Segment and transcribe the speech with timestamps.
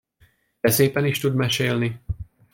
[0.59, 2.01] De szépen is tud mesélni!